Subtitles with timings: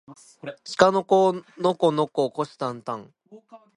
[0.63, 3.13] しかのこのこのここしたんたん